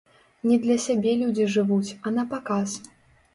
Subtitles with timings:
[0.51, 2.69] Не для сябе людзі жывуць, а напаказ.